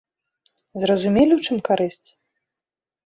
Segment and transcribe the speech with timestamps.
[0.85, 2.09] Зразумелі, у чым карысць?